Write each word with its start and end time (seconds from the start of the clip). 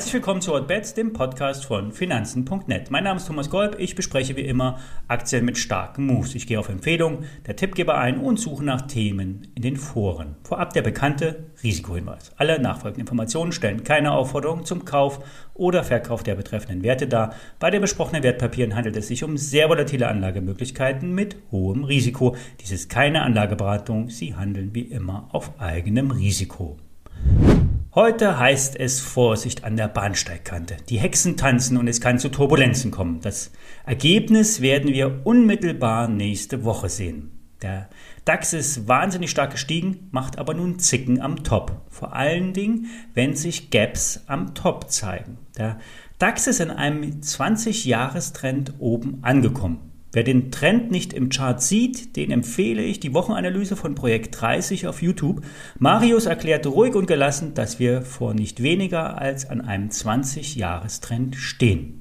Herzlich 0.00 0.14
willkommen 0.14 0.40
zu 0.40 0.54
Hotbets, 0.54 0.94
dem 0.94 1.12
Podcast 1.12 1.66
von 1.66 1.92
Finanzen.net. 1.92 2.90
Mein 2.90 3.04
Name 3.04 3.18
ist 3.18 3.26
Thomas 3.26 3.50
Golb. 3.50 3.78
Ich 3.78 3.94
bespreche 3.94 4.34
wie 4.34 4.46
immer 4.46 4.78
Aktien 5.08 5.44
mit 5.44 5.58
starken 5.58 6.06
Moves. 6.06 6.34
Ich 6.34 6.46
gehe 6.46 6.58
auf 6.58 6.70
Empfehlung 6.70 7.24
der 7.46 7.54
Tippgeber 7.54 7.98
ein 7.98 8.18
und 8.18 8.40
suche 8.40 8.64
nach 8.64 8.80
Themen 8.86 9.48
in 9.54 9.60
den 9.60 9.76
Foren. 9.76 10.36
Vorab 10.42 10.72
der 10.72 10.80
bekannte 10.80 11.50
Risikohinweis. 11.62 12.32
Alle 12.38 12.58
nachfolgenden 12.58 13.02
Informationen 13.02 13.52
stellen 13.52 13.84
keine 13.84 14.12
Aufforderung 14.12 14.64
zum 14.64 14.86
Kauf 14.86 15.22
oder 15.52 15.84
Verkauf 15.84 16.22
der 16.22 16.34
betreffenden 16.34 16.82
Werte 16.82 17.06
dar. 17.06 17.34
Bei 17.58 17.70
den 17.70 17.82
besprochenen 17.82 18.22
Wertpapieren 18.22 18.76
handelt 18.76 18.96
es 18.96 19.08
sich 19.08 19.22
um 19.22 19.36
sehr 19.36 19.68
volatile 19.68 20.08
Anlagemöglichkeiten 20.08 21.14
mit 21.14 21.36
hohem 21.52 21.84
Risiko. 21.84 22.36
Dies 22.62 22.70
ist 22.70 22.88
keine 22.88 23.20
Anlageberatung. 23.20 24.08
Sie 24.08 24.34
handeln 24.34 24.70
wie 24.72 24.80
immer 24.80 25.28
auf 25.32 25.60
eigenem 25.60 26.10
Risiko. 26.10 26.78
Heute 27.92 28.38
heißt 28.38 28.78
es 28.78 29.00
Vorsicht 29.00 29.64
an 29.64 29.76
der 29.76 29.88
Bahnsteigkante. 29.88 30.76
Die 30.88 31.00
Hexen 31.00 31.36
tanzen 31.36 31.76
und 31.76 31.88
es 31.88 32.00
kann 32.00 32.20
zu 32.20 32.28
Turbulenzen 32.28 32.92
kommen. 32.92 33.20
Das 33.20 33.50
Ergebnis 33.84 34.60
werden 34.60 34.92
wir 34.92 35.22
unmittelbar 35.24 36.06
nächste 36.06 36.62
Woche 36.62 36.88
sehen. 36.88 37.32
Der 37.62 37.90
DAX 38.24 38.52
ist 38.52 38.86
wahnsinnig 38.86 39.32
stark 39.32 39.50
gestiegen, 39.50 40.08
macht 40.12 40.38
aber 40.38 40.54
nun 40.54 40.78
Zicken 40.78 41.20
am 41.20 41.42
Top. 41.42 41.82
Vor 41.88 42.14
allen 42.14 42.52
Dingen, 42.52 42.86
wenn 43.14 43.34
sich 43.34 43.72
Gaps 43.72 44.22
am 44.28 44.54
Top 44.54 44.88
zeigen. 44.88 45.38
Der 45.58 45.80
DAX 46.20 46.46
ist 46.46 46.60
in 46.60 46.70
einem 46.70 47.02
20-Jahres-Trend 47.02 48.74
oben 48.78 49.18
angekommen. 49.22 49.89
Wer 50.12 50.24
den 50.24 50.50
Trend 50.50 50.90
nicht 50.90 51.12
im 51.12 51.28
Chart 51.28 51.62
sieht, 51.62 52.16
den 52.16 52.32
empfehle 52.32 52.82
ich 52.82 52.98
die 52.98 53.14
Wochenanalyse 53.14 53.76
von 53.76 53.94
Projekt 53.94 54.40
30 54.40 54.88
auf 54.88 55.02
YouTube. 55.02 55.42
Marius 55.78 56.26
erklärte 56.26 56.68
ruhig 56.68 56.96
und 56.96 57.06
gelassen, 57.06 57.54
dass 57.54 57.78
wir 57.78 58.02
vor 58.02 58.34
nicht 58.34 58.60
weniger 58.60 59.18
als 59.18 59.48
an 59.48 59.60
einem 59.60 59.88
20-Jahres-Trend 59.88 61.36
stehen. 61.36 62.00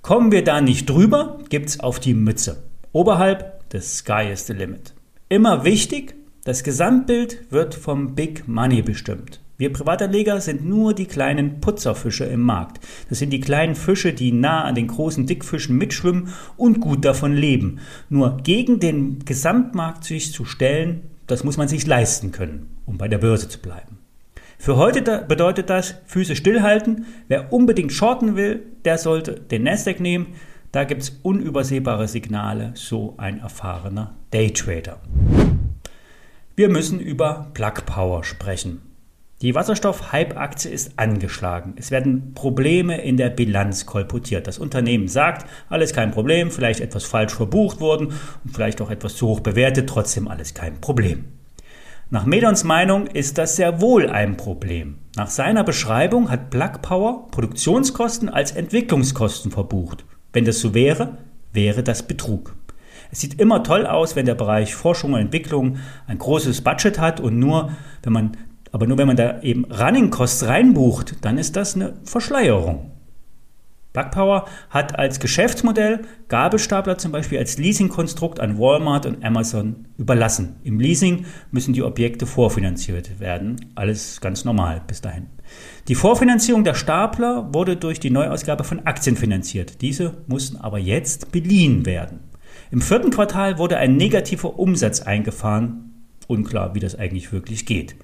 Kommen 0.00 0.32
wir 0.32 0.44
da 0.44 0.62
nicht 0.62 0.88
drüber, 0.88 1.38
gibt's 1.50 1.80
auf 1.80 2.00
die 2.00 2.14
Mütze. 2.14 2.62
Oberhalb 2.92 3.68
des 3.68 3.98
Sky 3.98 4.30
is 4.32 4.46
the 4.46 4.54
limit. 4.54 4.94
Immer 5.28 5.64
wichtig, 5.64 6.14
das 6.44 6.62
Gesamtbild 6.62 7.50
wird 7.50 7.74
vom 7.74 8.14
Big 8.14 8.48
Money 8.48 8.80
bestimmt. 8.80 9.40
Wir 9.58 9.72
Privatanleger 9.72 10.40
sind 10.42 10.66
nur 10.66 10.92
die 10.92 11.06
kleinen 11.06 11.60
Putzerfische 11.60 12.24
im 12.24 12.40
Markt. 12.40 12.84
Das 13.08 13.20
sind 13.20 13.30
die 13.30 13.40
kleinen 13.40 13.74
Fische, 13.74 14.12
die 14.12 14.30
nah 14.30 14.64
an 14.64 14.74
den 14.74 14.86
großen 14.86 15.26
Dickfischen 15.26 15.78
mitschwimmen 15.78 16.28
und 16.58 16.80
gut 16.80 17.06
davon 17.06 17.32
leben. 17.32 17.78
Nur 18.10 18.36
gegen 18.42 18.80
den 18.80 19.24
Gesamtmarkt 19.24 20.04
sich 20.04 20.32
zu 20.32 20.44
stellen, 20.44 21.02
das 21.26 21.42
muss 21.42 21.56
man 21.56 21.68
sich 21.68 21.86
leisten 21.86 22.32
können, 22.32 22.76
um 22.84 22.98
bei 22.98 23.08
der 23.08 23.18
Börse 23.18 23.48
zu 23.48 23.58
bleiben. 23.58 23.98
Für 24.58 24.76
heute 24.76 25.24
bedeutet 25.26 25.70
das 25.70 25.94
Füße 26.06 26.36
stillhalten. 26.36 27.06
Wer 27.28 27.52
unbedingt 27.52 27.92
shorten 27.92 28.36
will, 28.36 28.62
der 28.84 28.98
sollte 28.98 29.40
den 29.40 29.62
Nasdaq 29.62 30.00
nehmen. 30.00 30.34
Da 30.70 30.84
gibt 30.84 31.02
es 31.02 31.18
unübersehbare 31.22 32.08
Signale, 32.08 32.72
so 32.74 33.14
ein 33.16 33.38
erfahrener 33.38 34.16
Daytrader. 34.32 35.00
Wir 36.56 36.68
müssen 36.68 37.00
über 37.00 37.50
Plug 37.54 37.86
Power 37.86 38.24
sprechen. 38.24 38.82
Die 39.42 39.54
Wasserstoff-Hype-Aktie 39.54 40.70
ist 40.70 40.98
angeschlagen. 40.98 41.74
Es 41.76 41.90
werden 41.90 42.32
Probleme 42.32 43.02
in 43.02 43.18
der 43.18 43.28
Bilanz 43.28 43.84
kolportiert. 43.84 44.46
Das 44.46 44.58
Unternehmen 44.58 45.08
sagt, 45.08 45.46
alles 45.68 45.92
kein 45.92 46.10
Problem, 46.10 46.50
vielleicht 46.50 46.80
etwas 46.80 47.04
falsch 47.04 47.34
verbucht 47.34 47.78
worden 47.78 48.14
und 48.44 48.54
vielleicht 48.54 48.80
auch 48.80 48.90
etwas 48.90 49.14
zu 49.14 49.28
hoch 49.28 49.40
bewertet, 49.40 49.90
trotzdem 49.90 50.26
alles 50.26 50.54
kein 50.54 50.80
Problem. 50.80 51.26
Nach 52.08 52.24
Medons 52.24 52.64
Meinung 52.64 53.08
ist 53.08 53.36
das 53.36 53.56
sehr 53.56 53.82
wohl 53.82 54.08
ein 54.08 54.38
Problem. 54.38 54.96
Nach 55.16 55.28
seiner 55.28 55.64
Beschreibung 55.64 56.30
hat 56.30 56.48
Plug 56.48 56.80
Power 56.80 57.28
Produktionskosten 57.30 58.30
als 58.30 58.52
Entwicklungskosten 58.52 59.50
verbucht. 59.50 60.06
Wenn 60.32 60.46
das 60.46 60.60
so 60.60 60.72
wäre, 60.72 61.18
wäre 61.52 61.82
das 61.82 62.04
Betrug. 62.04 62.56
Es 63.10 63.20
sieht 63.20 63.38
immer 63.38 63.62
toll 63.62 63.86
aus, 63.86 64.16
wenn 64.16 64.24
der 64.24 64.34
Bereich 64.34 64.74
Forschung 64.74 65.12
und 65.12 65.20
Entwicklung 65.20 65.76
ein 66.06 66.16
großes 66.16 66.62
Budget 66.62 66.98
hat 66.98 67.20
und 67.20 67.38
nur, 67.38 67.72
wenn 68.02 68.12
man 68.14 68.36
aber 68.76 68.86
nur 68.86 68.98
wenn 68.98 69.06
man 69.06 69.16
da 69.16 69.40
eben 69.40 69.64
Running 69.64 70.10
Costs 70.10 70.44
reinbucht, 70.44 71.24
dann 71.24 71.38
ist 71.38 71.56
das 71.56 71.76
eine 71.76 71.94
Verschleierung. 72.04 72.90
Plug 73.94 74.10
Power 74.10 74.44
hat 74.68 74.98
als 74.98 75.18
Geschäftsmodell 75.18 76.02
Gabelstapler 76.28 76.98
zum 76.98 77.10
Beispiel 77.10 77.38
als 77.38 77.56
Leasingkonstrukt 77.56 78.38
an 78.38 78.58
Walmart 78.58 79.06
und 79.06 79.24
Amazon 79.24 79.86
überlassen. 79.96 80.56
Im 80.62 80.78
Leasing 80.78 81.24
müssen 81.50 81.72
die 81.72 81.82
Objekte 81.82 82.26
vorfinanziert 82.26 83.18
werden. 83.18 83.72
Alles 83.76 84.20
ganz 84.20 84.44
normal 84.44 84.82
bis 84.86 85.00
dahin. 85.00 85.28
Die 85.88 85.94
Vorfinanzierung 85.94 86.62
der 86.62 86.74
Stapler 86.74 87.54
wurde 87.54 87.78
durch 87.78 87.98
die 87.98 88.10
Neuausgabe 88.10 88.62
von 88.62 88.84
Aktien 88.84 89.16
finanziert. 89.16 89.80
Diese 89.80 90.18
mussten 90.26 90.58
aber 90.58 90.78
jetzt 90.78 91.32
beliehen 91.32 91.86
werden. 91.86 92.20
Im 92.70 92.82
vierten 92.82 93.08
Quartal 93.08 93.56
wurde 93.56 93.78
ein 93.78 93.96
negativer 93.96 94.58
Umsatz 94.58 95.00
eingefahren. 95.00 95.94
Unklar, 96.26 96.74
wie 96.74 96.80
das 96.80 96.94
eigentlich 96.94 97.32
wirklich 97.32 97.64
geht. 97.64 97.96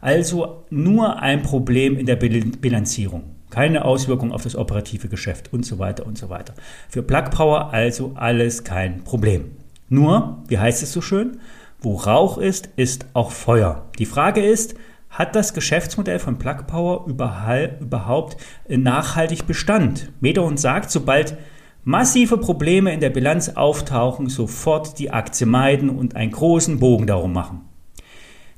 Also 0.00 0.64
nur 0.70 1.20
ein 1.20 1.42
Problem 1.42 1.98
in 1.98 2.06
der 2.06 2.16
Bilanzierung. 2.16 3.36
Keine 3.50 3.84
Auswirkung 3.84 4.32
auf 4.32 4.42
das 4.42 4.56
operative 4.56 5.08
Geschäft 5.08 5.52
und 5.52 5.64
so 5.64 5.78
weiter 5.78 6.06
und 6.06 6.18
so 6.18 6.28
weiter. 6.28 6.54
Für 6.88 7.02
Plug 7.02 7.30
Power 7.30 7.72
also 7.72 8.12
alles 8.14 8.64
kein 8.64 9.04
Problem. 9.04 9.52
Nur, 9.88 10.44
wie 10.48 10.58
heißt 10.58 10.82
es 10.82 10.92
so 10.92 11.00
schön, 11.00 11.38
wo 11.80 11.94
Rauch 11.94 12.38
ist, 12.38 12.68
ist 12.76 13.06
auch 13.14 13.30
Feuer. 13.30 13.86
Die 13.98 14.06
Frage 14.06 14.44
ist, 14.44 14.74
hat 15.10 15.34
das 15.34 15.54
Geschäftsmodell 15.54 16.18
von 16.18 16.38
Plug 16.38 16.66
Power 16.66 17.06
überhaupt 17.06 18.36
nachhaltig 18.68 19.46
Bestand? 19.46 20.12
Medon 20.20 20.58
sagt, 20.58 20.90
sobald 20.90 21.36
massive 21.84 22.36
Probleme 22.36 22.92
in 22.92 23.00
der 23.00 23.10
Bilanz 23.10 23.48
auftauchen, 23.48 24.28
sofort 24.28 24.98
die 24.98 25.10
Aktie 25.10 25.46
meiden 25.46 25.88
und 25.88 26.16
einen 26.16 26.32
großen 26.32 26.78
Bogen 26.78 27.06
darum 27.06 27.32
machen. 27.32 27.62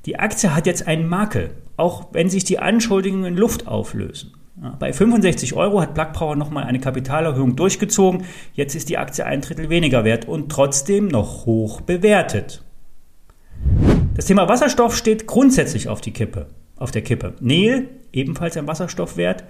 Die 0.06 0.18
Aktie 0.18 0.54
hat 0.54 0.66
jetzt 0.66 0.86
einen 0.86 1.08
Makel, 1.08 1.50
auch 1.76 2.08
wenn 2.12 2.30
sich 2.30 2.44
die 2.44 2.58
Anschuldigungen 2.58 3.26
in 3.26 3.36
Luft 3.36 3.66
auflösen. 3.66 4.32
bei 4.78 4.92
65 4.92 5.54
Euro 5.54 5.80
hat 5.80 5.94
Plug 5.94 6.12
Power 6.12 6.36
nochmal 6.36 6.64
eine 6.64 6.80
Kapitalerhöhung 6.80 7.56
durchgezogen. 7.56 8.24
Jetzt 8.54 8.74
ist 8.74 8.88
die 8.88 8.98
Aktie 8.98 9.24
ein 9.24 9.40
Drittel 9.40 9.68
weniger 9.70 10.04
wert 10.04 10.26
und 10.26 10.50
trotzdem 10.50 11.08
noch 11.08 11.46
hoch 11.46 11.80
bewertet. 11.82 12.62
Das 14.14 14.26
Thema 14.26 14.48
Wasserstoff 14.48 14.96
steht 14.96 15.26
grundsätzlich 15.26 15.88
auf, 15.88 16.00
die 16.00 16.12
Kippe, 16.12 16.48
auf 16.76 16.90
der 16.90 17.02
Kippe. 17.02 17.34
Neil, 17.40 17.88
ebenfalls 18.12 18.56
ein 18.56 18.66
Wasserstoffwert, 18.66 19.44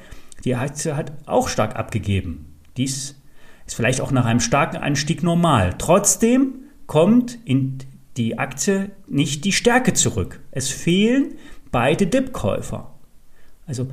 die 0.45 0.55
Aktie 0.55 0.97
hat 0.97 1.13
auch 1.27 1.49
stark 1.49 1.77
abgegeben. 1.77 2.59
Dies 2.77 3.21
ist 3.67 3.75
vielleicht 3.75 4.01
auch 4.01 4.11
nach 4.11 4.27
einem 4.27 4.41
starken 4.41 4.77
Anstieg 4.77 5.23
normal. 5.23 5.75
Trotzdem 5.79 6.65
kommt 6.87 7.39
in 7.45 7.79
die 8.17 8.39
Aktie 8.39 8.91
nicht 9.07 9.45
die 9.45 9.53
Stärke 9.53 9.93
zurück. 9.93 10.41
Es 10.51 10.69
fehlen 10.69 11.35
beide 11.71 12.07
Dip-Käufer. 12.07 12.95
Also 13.67 13.89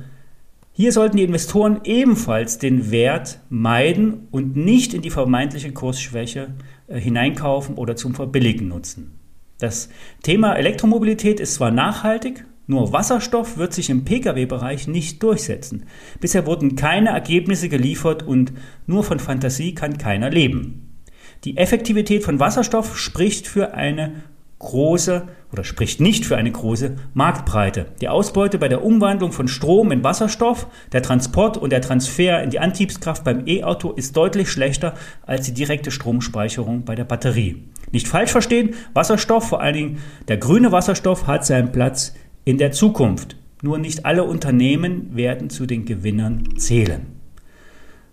hier 0.72 0.92
sollten 0.92 1.16
die 1.16 1.24
Investoren 1.24 1.80
ebenfalls 1.84 2.58
den 2.58 2.90
Wert 2.90 3.40
meiden 3.48 4.28
und 4.30 4.56
nicht 4.56 4.94
in 4.94 5.02
die 5.02 5.10
vermeintliche 5.10 5.72
Kursschwäche 5.72 6.54
äh, 6.86 7.00
hineinkaufen 7.00 7.74
oder 7.74 7.96
zum 7.96 8.14
Verbilligen 8.14 8.68
nutzen. 8.68 9.18
Das 9.58 9.88
Thema 10.22 10.54
Elektromobilität 10.54 11.40
ist 11.40 11.54
zwar 11.54 11.72
nachhaltig, 11.72 12.44
nur 12.68 12.92
Wasserstoff 12.92 13.56
wird 13.56 13.72
sich 13.72 13.90
im 13.90 14.04
Pkw-Bereich 14.04 14.86
nicht 14.88 15.22
durchsetzen. 15.22 15.86
Bisher 16.20 16.46
wurden 16.46 16.76
keine 16.76 17.08
Ergebnisse 17.08 17.68
geliefert 17.68 18.22
und 18.22 18.52
nur 18.86 19.02
von 19.02 19.18
Fantasie 19.18 19.74
kann 19.74 19.98
keiner 19.98 20.30
leben. 20.30 20.87
Die 21.44 21.56
Effektivität 21.56 22.24
von 22.24 22.40
Wasserstoff 22.40 22.98
spricht 22.98 23.46
für 23.46 23.74
eine 23.74 24.22
große 24.58 25.28
oder 25.52 25.64
spricht 25.64 26.00
nicht 26.00 26.26
für 26.26 26.36
eine 26.36 26.50
große 26.50 26.96
Marktbreite. 27.14 27.86
Die 28.00 28.08
Ausbeute 28.08 28.58
bei 28.58 28.68
der 28.68 28.84
Umwandlung 28.84 29.32
von 29.32 29.46
Strom 29.46 29.92
in 29.92 30.02
Wasserstoff, 30.02 30.66
der 30.92 31.02
Transport 31.02 31.56
und 31.56 31.70
der 31.70 31.80
Transfer 31.80 32.42
in 32.42 32.50
die 32.50 32.58
Antriebskraft 32.58 33.24
beim 33.24 33.46
E-Auto 33.46 33.92
ist 33.92 34.16
deutlich 34.16 34.50
schlechter 34.50 34.94
als 35.26 35.46
die 35.46 35.54
direkte 35.54 35.90
Stromspeicherung 35.90 36.84
bei 36.84 36.94
der 36.94 37.04
Batterie. 37.04 37.64
Nicht 37.92 38.08
falsch 38.08 38.32
verstehen, 38.32 38.74
Wasserstoff, 38.94 39.48
vor 39.48 39.62
allen 39.62 39.74
Dingen 39.74 39.98
der 40.26 40.36
grüne 40.36 40.72
Wasserstoff, 40.72 41.26
hat 41.26 41.46
seinen 41.46 41.72
Platz 41.72 42.14
in 42.44 42.58
der 42.58 42.72
Zukunft. 42.72 43.36
Nur 43.62 43.78
nicht 43.78 44.04
alle 44.04 44.24
Unternehmen 44.24 45.16
werden 45.16 45.50
zu 45.50 45.66
den 45.66 45.84
Gewinnern 45.84 46.56
zählen. 46.56 47.17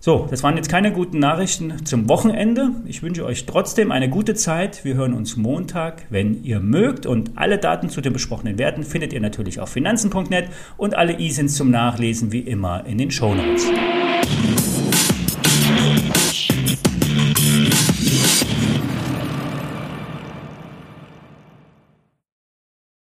So, 0.06 0.24
das 0.30 0.44
waren 0.44 0.56
jetzt 0.56 0.68
keine 0.68 0.92
guten 0.92 1.18
Nachrichten 1.18 1.84
zum 1.84 2.08
Wochenende. 2.08 2.70
Ich 2.84 3.02
wünsche 3.02 3.24
euch 3.24 3.44
trotzdem 3.44 3.90
eine 3.90 4.08
gute 4.08 4.34
Zeit. 4.34 4.84
Wir 4.84 4.94
hören 4.94 5.12
uns 5.12 5.36
Montag, 5.36 6.04
wenn 6.10 6.44
ihr 6.44 6.60
mögt. 6.60 7.06
Und 7.06 7.32
alle 7.34 7.58
Daten 7.58 7.88
zu 7.88 8.00
den 8.00 8.12
besprochenen 8.12 8.56
Werten 8.56 8.84
findet 8.84 9.12
ihr 9.12 9.20
natürlich 9.20 9.58
auf 9.58 9.68
finanzen.net 9.70 10.48
und 10.76 10.94
alle 10.94 11.18
E-Sins 11.18 11.56
zum 11.56 11.72
Nachlesen 11.72 12.30
wie 12.30 12.38
immer 12.38 12.86
in 12.86 12.98
den 12.98 13.10
Show 13.10 13.34
Notes. 13.34 13.66